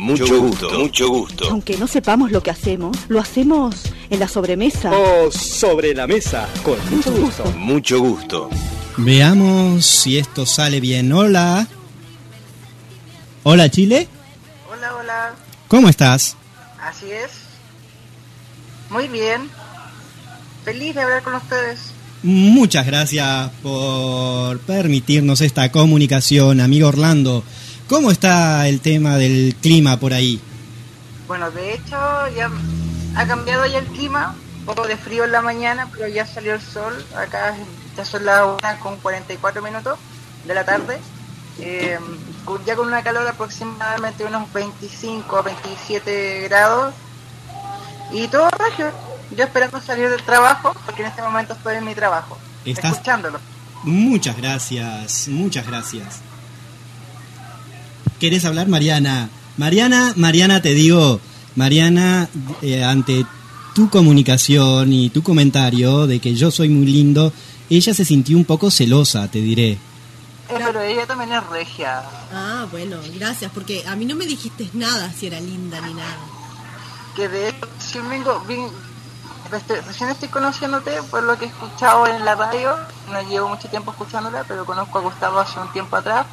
Mucho 0.00 0.40
gusto, 0.40 0.70
mucho 0.78 1.08
gusto. 1.10 1.50
Aunque 1.50 1.76
no 1.76 1.86
sepamos 1.86 2.32
lo 2.32 2.42
que 2.42 2.50
hacemos, 2.50 2.96
lo 3.08 3.20
hacemos 3.20 3.82
en 4.08 4.18
la 4.18 4.28
sobremesa. 4.28 4.90
O 4.92 5.30
sobre 5.30 5.94
la 5.94 6.06
mesa, 6.06 6.48
con 6.62 6.78
mucho 6.88 7.12
gusto. 7.12 7.44
Mucho 7.58 8.00
gusto. 8.00 8.48
Veamos 8.96 9.84
si 9.84 10.16
esto 10.16 10.46
sale 10.46 10.80
bien. 10.80 11.12
Hola. 11.12 11.68
Hola 13.42 13.70
Chile. 13.70 14.08
Hola, 14.72 14.96
hola. 14.96 15.34
¿Cómo 15.68 15.90
estás? 15.90 16.34
Así 16.80 17.10
es. 17.10 17.32
Muy 18.88 19.06
bien. 19.06 19.50
Feliz 20.64 20.94
de 20.94 21.02
hablar 21.02 21.22
con 21.22 21.34
ustedes. 21.34 21.92
Muchas 22.22 22.86
gracias 22.86 23.50
por 23.62 24.60
permitirnos 24.60 25.42
esta 25.42 25.70
comunicación, 25.70 26.60
amigo 26.60 26.88
Orlando. 26.88 27.44
¿Cómo 27.90 28.10
está 28.12 28.68
el 28.68 28.80
tema 28.80 29.16
del 29.16 29.56
clima 29.60 29.98
por 29.98 30.12
ahí? 30.14 30.40
Bueno, 31.26 31.50
de 31.50 31.74
hecho 31.74 31.96
ya 32.36 32.48
ha 33.16 33.26
cambiado 33.26 33.66
ya 33.66 33.78
el 33.78 33.86
clima, 33.86 34.36
un 34.60 34.64
poco 34.64 34.86
de 34.86 34.96
frío 34.96 35.24
en 35.24 35.32
la 35.32 35.42
mañana, 35.42 35.88
pero 35.92 36.06
ya 36.06 36.24
salió 36.24 36.54
el 36.54 36.60
sol. 36.62 37.04
Acá 37.16 37.56
ya 37.96 38.04
son 38.04 38.24
las 38.24 38.42
1 38.46 38.58
con 38.80 38.96
44 38.98 39.60
minutos 39.60 39.98
de 40.46 40.54
la 40.54 40.64
tarde. 40.64 41.00
Eh, 41.58 41.98
ya 42.64 42.76
con 42.76 42.86
una 42.86 43.02
calor 43.02 43.24
de 43.24 43.30
aproximadamente 43.30 44.24
unos 44.24 44.52
25 44.52 45.36
a 45.36 45.42
27 45.42 46.46
grados. 46.48 46.94
Y 48.12 48.28
todo 48.28 48.48
regio. 48.50 48.92
Yo 49.36 49.44
esperando 49.44 49.80
salir 49.80 50.08
del 50.10 50.22
trabajo, 50.22 50.74
porque 50.86 51.02
en 51.02 51.08
este 51.08 51.22
momento 51.22 51.54
estoy 51.54 51.76
en 51.76 51.84
mi 51.84 51.94
trabajo. 51.96 52.38
¿Estás- 52.64 52.92
Escuchándolo. 52.92 53.40
Muchas 53.82 54.36
gracias, 54.36 55.26
muchas 55.28 55.66
gracias. 55.66 56.20
¿Querés 58.18 58.44
hablar, 58.44 58.68
Mariana? 58.68 59.28
Mariana, 59.56 60.12
Mariana, 60.16 60.60
te 60.62 60.74
digo, 60.74 61.20
Mariana, 61.56 62.28
eh, 62.62 62.82
ante 62.84 63.24
tu 63.74 63.88
comunicación 63.90 64.92
y 64.92 65.10
tu 65.10 65.22
comentario 65.22 66.06
de 66.06 66.18
que 66.20 66.34
yo 66.34 66.50
soy 66.50 66.68
muy 66.68 66.86
lindo, 66.86 67.32
ella 67.68 67.94
se 67.94 68.04
sintió 68.04 68.36
un 68.36 68.44
poco 68.44 68.70
celosa, 68.70 69.28
te 69.28 69.40
diré. 69.40 69.72
Eh, 69.72 69.78
pero 70.48 70.80
ella 70.80 71.06
también 71.06 71.32
es 71.32 71.46
regia. 71.48 72.02
Ah, 72.32 72.66
bueno, 72.70 72.96
gracias, 73.16 73.50
porque 73.54 73.84
a 73.86 73.94
mí 73.96 74.04
no 74.04 74.16
me 74.16 74.26
dijiste 74.26 74.68
nada 74.72 75.12
si 75.12 75.26
era 75.26 75.40
linda 75.40 75.80
ni 75.80 75.94
nada. 75.94 76.16
que 77.16 77.28
de 77.28 77.48
hecho 77.48 77.66
recién 77.78 78.08
vengo, 78.08 78.42
vin- 78.48 78.70
este, 79.54 79.80
recién 79.82 80.08
estoy 80.10 80.28
conociéndote 80.28 80.92
por 81.10 81.22
lo 81.24 81.36
que 81.38 81.44
he 81.46 81.48
escuchado 81.48 82.06
en 82.06 82.24
la 82.24 82.34
radio, 82.36 82.74
no 83.12 83.20
llevo 83.28 83.48
mucho 83.48 83.68
tiempo 83.68 83.90
escuchándola, 83.90 84.44
pero 84.46 84.64
conozco 84.64 84.98
a 84.98 85.02
Gustavo 85.02 85.38
hace 85.40 85.58
un 85.58 85.72
tiempo 85.72 85.96
atrás 85.96 86.24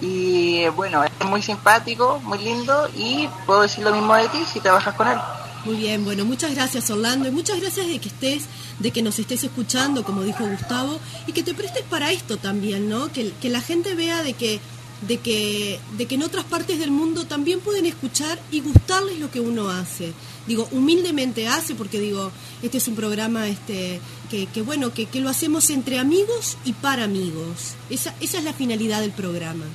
y 0.00 0.66
bueno, 0.68 1.04
es 1.04 1.26
muy 1.26 1.42
simpático, 1.42 2.20
muy 2.24 2.38
lindo 2.38 2.88
y 2.96 3.28
puedo 3.46 3.62
decir 3.62 3.84
lo 3.84 3.92
mismo 3.92 4.14
de 4.14 4.28
ti 4.28 4.38
si 4.50 4.60
trabajas 4.60 4.94
con 4.94 5.08
él. 5.08 5.18
Muy 5.64 5.76
bien, 5.76 6.04
bueno, 6.04 6.24
muchas 6.24 6.54
gracias 6.54 6.88
Orlando 6.90 7.28
y 7.28 7.32
muchas 7.32 7.60
gracias 7.60 7.86
de 7.86 7.98
que 7.98 8.08
estés, 8.08 8.44
de 8.78 8.90
que 8.92 9.02
nos 9.02 9.18
estés 9.18 9.44
escuchando, 9.44 10.04
como 10.04 10.22
dijo 10.22 10.46
Gustavo, 10.46 10.98
y 11.26 11.32
que 11.32 11.42
te 11.42 11.52
prestes 11.52 11.82
para 11.82 12.12
esto 12.12 12.38
también, 12.38 12.88
¿no? 12.88 13.12
Que, 13.12 13.32
que 13.42 13.50
la 13.50 13.60
gente 13.60 13.94
vea 13.94 14.22
de 14.22 14.32
que, 14.32 14.58
de 15.06 15.18
que, 15.18 15.78
de 15.98 16.06
que 16.06 16.14
en 16.14 16.22
otras 16.22 16.46
partes 16.46 16.78
del 16.78 16.90
mundo 16.90 17.26
también 17.26 17.60
pueden 17.60 17.84
escuchar 17.84 18.38
y 18.50 18.60
gustarles 18.60 19.18
lo 19.18 19.30
que 19.30 19.40
uno 19.40 19.68
hace. 19.68 20.14
Digo, 20.46 20.66
humildemente 20.72 21.46
hace, 21.46 21.74
porque 21.74 22.00
digo, 22.00 22.32
este 22.62 22.78
es 22.78 22.88
un 22.88 22.96
programa 22.96 23.46
este, 23.46 24.00
que, 24.30 24.46
que 24.46 24.62
bueno, 24.62 24.94
que, 24.94 25.06
que 25.06 25.20
lo 25.20 25.28
hacemos 25.28 25.68
entre 25.68 25.98
amigos 25.98 26.56
y 26.64 26.72
para 26.72 27.04
amigos. 27.04 27.74
Esa, 27.90 28.14
esa 28.20 28.38
es 28.38 28.44
la 28.44 28.54
finalidad 28.54 29.02
del 29.02 29.12
programa. 29.12 29.66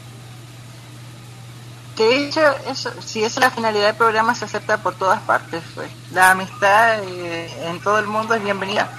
De 1.97 2.27
hecho, 2.27 2.41
eso, 2.69 2.91
si 3.05 3.19
esa 3.23 3.39
es 3.39 3.45
la 3.45 3.51
finalidad 3.51 3.85
del 3.87 3.95
programa, 3.95 4.35
se 4.35 4.45
acepta 4.45 4.77
por 4.77 4.95
todas 4.95 5.21
partes. 5.21 5.61
pues. 5.73 5.89
La 6.13 6.31
amistad 6.31 6.99
eh, 7.03 7.49
en 7.69 7.79
todo 7.79 7.99
el 7.99 8.07
mundo 8.07 8.33
es 8.33 8.43
bienvenida, 8.43 8.89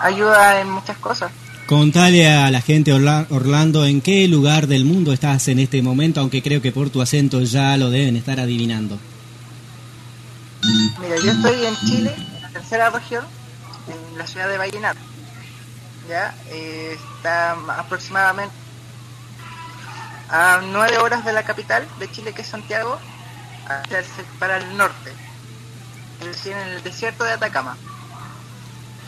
ayuda 0.00 0.60
en 0.60 0.70
muchas 0.70 0.96
cosas. 0.98 1.32
Contale 1.66 2.28
a 2.30 2.50
la 2.50 2.60
gente, 2.60 2.92
Orla- 2.92 3.26
Orlando, 3.30 3.84
en 3.86 4.00
qué 4.02 4.28
lugar 4.28 4.66
del 4.66 4.84
mundo 4.84 5.12
estás 5.12 5.48
en 5.48 5.58
este 5.58 5.82
momento, 5.82 6.20
aunque 6.20 6.42
creo 6.42 6.60
que 6.62 6.70
por 6.72 6.90
tu 6.90 7.00
acento 7.02 7.40
ya 7.42 7.76
lo 7.76 7.90
deben 7.90 8.16
estar 8.16 8.38
adivinando. 8.38 8.98
Mira, 11.00 11.16
yo 11.24 11.32
estoy 11.32 11.64
en 11.66 11.76
Chile, 11.76 12.14
en 12.36 12.42
la 12.42 12.48
tercera 12.50 12.90
región, 12.90 13.24
en 14.12 14.18
la 14.18 14.26
ciudad 14.26 14.48
de 14.48 14.58
Vallenar. 14.58 14.96
Ya, 16.08 16.34
eh, 16.50 16.96
está 17.16 17.52
aproximadamente 17.78 18.54
a 20.30 20.60
nueve 20.64 20.98
horas 20.98 21.24
de 21.24 21.32
la 21.32 21.42
capital 21.44 21.86
de 21.98 22.10
Chile, 22.10 22.32
que 22.32 22.42
es 22.42 22.48
Santiago, 22.48 22.98
hacia 23.68 23.98
el 24.00 24.04
para 24.38 24.58
el 24.58 24.76
norte, 24.76 25.12
es 26.20 26.26
decir, 26.26 26.52
en 26.52 26.68
el 26.68 26.82
desierto 26.82 27.24
de 27.24 27.32
Atacama. 27.32 27.76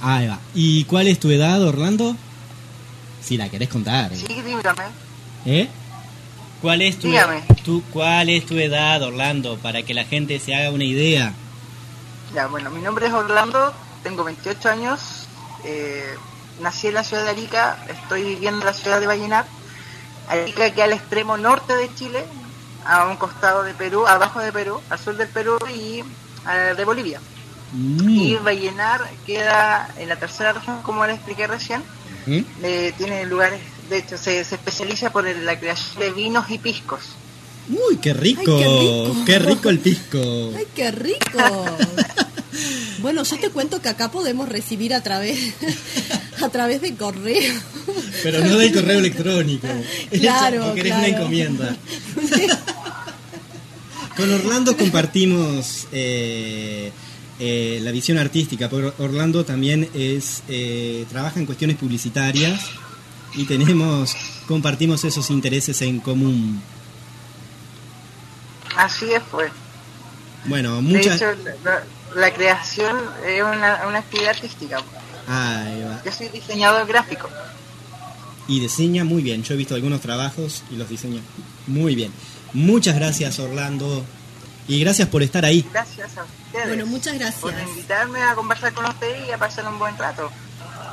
Ahí 0.03 0.27
va. 0.29 0.39
¿Y 0.55 0.85
cuál 0.85 1.07
es 1.09 1.19
tu 1.19 1.31
edad, 1.31 1.63
Orlando? 1.63 2.15
Si 3.23 3.37
la 3.37 3.49
querés 3.49 3.69
contar. 3.69 4.13
¿eh? 4.13 4.17
Sí, 4.17 4.43
dígame. 4.43 4.85
¿Eh? 5.47 5.69
¿Cuál 6.63 6.83
es 6.83 6.99
tu, 6.99 7.09
Dígame. 7.09 7.43
tu- 7.65 7.83
cuál 7.93 8.29
es 8.29 8.47
tu 8.47 8.57
edad, 8.59 9.03
Orlando, 9.03 9.57
para 9.59 9.83
que 9.83 9.95
la 9.95 10.05
gente 10.05 10.39
se 10.39 10.55
haga 10.55 10.71
una 10.71 10.85
idea? 10.85 11.33
Ya, 12.35 12.47
bueno, 12.47 12.71
mi 12.71 12.81
nombre 12.83 13.07
es 13.07 13.13
Orlando, 13.13 13.73
tengo 14.03 14.25
28 14.25 14.69
años, 14.71 15.01
eh, 15.65 16.15
nací 16.61 16.89
en 16.89 16.95
la 16.95 17.05
ciudad 17.05 17.25
de 17.25 17.31
Arica, 17.31 17.79
estoy 17.89 18.23
viviendo 18.23 18.61
en 18.61 18.67
la 18.67 18.73
ciudad 18.73 19.01
de 19.01 19.07
Vallenar. 19.07 19.45
Arica 20.29 20.71
queda 20.73 20.85
al 20.85 20.93
extremo 20.93 21.37
norte 21.37 21.75
de 21.77 21.93
Chile, 21.95 22.25
a 22.85 23.07
un 23.07 23.17
costado 23.17 23.63
de 23.63 23.75
Perú, 23.75 24.07
abajo 24.07 24.41
de 24.41 24.53
Perú, 24.53 24.81
al 24.91 24.99
sur 24.99 25.17
del 25.17 25.29
Perú 25.29 25.59
y 25.75 26.01
eh, 26.01 26.75
de 26.77 26.85
Bolivia. 26.85 27.21
Mm. 27.73 28.09
Y 28.09 28.35
Vallenar 28.37 29.03
queda 29.27 29.89
en 29.99 30.09
la 30.09 30.17
tercera 30.17 30.53
región, 30.53 30.83
como 30.83 31.05
le 31.07 31.15
expliqué 31.15 31.47
recién. 31.47 31.83
¿Mm? 32.27 32.41
Eh, 32.63 32.93
tiene 32.97 33.25
lugares, 33.27 33.61
de 33.91 33.99
hecho, 33.99 34.17
se, 34.19 34.45
se 34.45 34.55
especializa 34.57 35.11
por 35.11 35.27
el- 35.27 35.45
la 35.45 35.59
creación 35.59 35.99
de 36.01 36.11
vinos 36.13 36.49
y 36.51 36.59
piscos. 36.59 37.01
Uy, 37.69 37.97
qué 37.97 38.13
rico, 38.15 38.43
Ay, 38.57 38.63
qué 38.63 38.69
rico. 38.69 39.25
qué 39.27 39.39
rico 39.41 39.69
el 39.71 39.79
pisco. 39.81 40.19
¡Ay, 40.57 40.67
qué 40.75 40.91
rico! 40.93 41.39
Bueno, 42.99 43.23
yo 43.23 43.39
te 43.39 43.51
cuento 43.51 43.81
que 43.83 43.89
acá 43.89 44.11
podemos 44.11 44.49
recibir 44.49 44.95
a 44.95 45.03
través 45.03 45.39
a 46.43 46.49
través 46.49 46.81
de 46.81 46.95
correo. 46.95 47.55
Pero 48.23 48.41
no 48.41 48.57
del 48.57 48.73
correo 48.73 48.99
electrónico. 48.99 49.69
Claro, 50.11 50.65
Porque 50.67 50.81
eres 50.81 50.93
claro. 50.93 51.09
una 51.09 51.19
encomienda. 51.19 51.77
Con 54.17 54.33
Orlando 54.33 54.77
compartimos 54.79 55.89
eh, 55.93 56.91
eh, 57.39 57.81
la 57.83 57.91
visión 57.91 58.17
artística, 58.17 58.71
porque 58.71 59.03
Orlando 59.03 59.45
también 59.45 59.91
es 59.93 60.43
eh, 60.49 61.05
trabaja 61.11 61.39
en 61.39 61.45
cuestiones 61.45 61.77
publicitarias 61.77 62.65
y 63.35 63.45
tenemos 63.45 64.17
compartimos 64.47 65.05
esos 65.05 65.29
intereses 65.31 65.83
en 65.83 66.01
común. 66.01 66.63
Así 68.75 69.05
es, 69.13 69.23
pues. 69.31 69.53
Bueno, 70.49 70.77
De 70.77 70.83
muchas. 70.83 71.17
hecho, 71.17 71.33
la, 71.65 71.83
la 72.15 72.33
creación 72.35 72.97
es 73.27 73.43
una, 73.43 73.87
una 73.89 73.99
actividad 73.99 74.31
artística. 74.31 74.79
Ahí 75.29 75.83
va. 75.83 76.03
Yo 76.05 76.13
soy 76.13 76.29
diseñador 76.29 76.87
gráfico. 76.87 77.29
Y 78.49 78.61
diseña 78.61 79.05
muy 79.05 79.23
bien. 79.23 79.43
Yo 79.43 79.55
he 79.55 79.57
visto 79.57 79.75
algunos 79.75 80.01
trabajos 80.01 80.63
y 80.71 80.77
los 80.77 80.89
diseña 80.89 81.21
muy 81.67 81.95
bien. 81.97 82.13
Muchas 82.53 82.95
gracias, 82.95 83.39
Orlando. 83.41 84.05
Y 84.69 84.81
gracias 84.81 85.09
por 85.09 85.23
estar 85.23 85.45
ahí. 85.45 85.67
Gracias 85.73 86.17
a 86.17 86.23
ustedes. 86.25 86.69
Bueno, 86.69 86.87
muchas 86.87 87.15
gracias. 87.15 87.41
Por 87.41 87.53
invitarme 87.59 88.23
a 88.23 88.35
conversar 88.35 88.73
con 88.73 88.85
ustedes 88.87 89.29
y 89.29 89.33
a 89.33 89.39
pasar 89.39 89.67
un 89.69 89.79
buen 89.79 89.97
rato. 89.99 90.31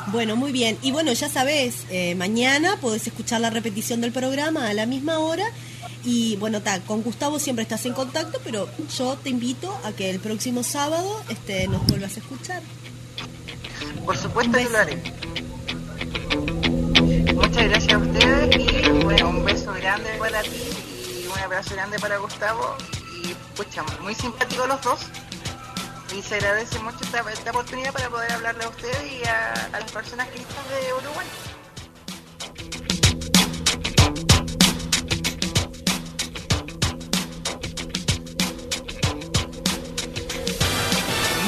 Bueno, 0.08 0.36
muy 0.36 0.52
bien. 0.52 0.78
Y 0.82 0.92
bueno, 0.92 1.14
ya 1.14 1.30
sabes, 1.30 1.86
eh, 1.90 2.14
mañana 2.16 2.78
podés 2.82 3.08
escuchar 3.08 3.40
la 3.42 3.50
repetición 3.50 4.02
del 4.02 4.12
programa 4.12 4.68
a 4.68 4.74
la 4.74 4.86
misma 4.86 5.20
hora. 5.20 5.46
Y 6.06 6.36
bueno, 6.36 6.62
ta, 6.62 6.80
con 6.82 7.02
Gustavo 7.02 7.40
siempre 7.40 7.64
estás 7.64 7.86
en 7.86 7.94
contacto, 7.94 8.40
pero 8.44 8.68
yo 8.98 9.16
te 9.16 9.30
invito 9.30 9.74
a 9.84 9.94
que 9.94 10.10
el 10.10 10.20
próximo 10.20 10.64
sábado 10.64 11.22
este, 11.30 11.68
nos 11.68 11.86
vuelvas 11.88 12.18
a 12.18 12.20
escuchar. 12.20 12.62
Por 14.06 14.18
supuesto 14.18 14.58
que 14.58 14.70
lo 14.70 14.78
haré. 14.78 15.02
Muchas 17.34 17.70
gracias 17.70 17.94
a 17.94 17.98
ustedes 17.98 18.58
y 18.58 19.04
bueno, 19.04 19.30
un 19.30 19.46
beso 19.46 19.74
grande 19.74 20.10
para 20.20 20.42
ti 20.42 20.50
y 21.24 21.28
un 21.28 21.40
abrazo 21.40 21.74
grande 21.74 21.98
para 22.00 22.18
Gustavo 22.18 22.76
y 23.24 23.34
pucha, 23.56 23.84
muy 24.02 24.14
simpáticos 24.14 24.68
los 24.68 24.82
dos. 24.82 25.00
Y 26.16 26.22
se 26.22 26.36
agradece 26.36 26.78
mucho 26.80 26.98
esta, 27.02 27.24
esta 27.32 27.52
oportunidad 27.52 27.94
para 27.94 28.10
poder 28.10 28.32
hablarle 28.34 28.66
a 28.66 28.70
usted 28.70 29.06
y 29.06 29.26
a, 29.26 29.54
a 29.74 29.80
las 29.80 29.92
personas 29.92 30.28
críticas 30.28 30.70
de 30.70 30.94
Uruguay. 30.94 31.28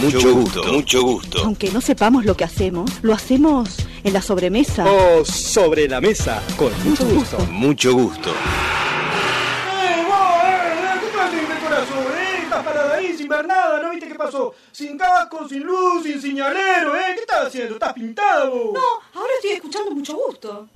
Mucho 0.05 0.35
gusto, 0.35 0.63
mucho 0.65 1.01
gusto. 1.01 1.39
Aunque 1.43 1.71
no 1.71 1.81
sepamos 1.81 2.25
lo 2.25 2.37
que 2.37 2.43
hacemos, 2.43 2.91
lo 3.01 3.11
hacemos 3.11 3.77
en 4.03 4.13
la 4.13 4.21
sobremesa. 4.21 4.85
O 4.85 5.25
sobre 5.25 5.87
la 5.87 5.99
mesa, 5.99 6.43
con 6.55 6.71
mucho 6.83 7.05
gusto. 7.07 7.39
Mucho 7.49 7.93
gusto. 7.95 8.29
¡Eh, 8.29 10.03
vos, 10.07 10.43
eh, 10.43 10.73
eh! 10.77 10.99
¿Qué 11.01 11.09
clase 11.09 11.35
de 11.37 11.59
corazón, 11.59 12.05
eh? 12.19 12.43
Estás 12.43 12.63
parado 12.63 12.93
ahí 12.93 13.17
sin 13.17 13.27
ver 13.27 13.47
nada, 13.47 13.81
¿no 13.81 13.89
viste 13.89 14.07
qué 14.07 14.13
pasó? 14.13 14.53
Sin 14.71 14.95
casco, 14.95 15.49
sin 15.49 15.63
luz, 15.63 16.03
sin 16.03 16.21
señalero, 16.21 16.95
¿eh? 16.95 17.13
¿Qué 17.15 17.21
estás 17.21 17.47
haciendo? 17.47 17.73
¿Estás 17.73 17.93
pintado? 17.93 18.73
No, 18.73 19.19
ahora 19.19 19.33
estoy 19.37 19.51
escuchando 19.53 19.89
mucho 19.89 20.15
gusto. 20.15 20.67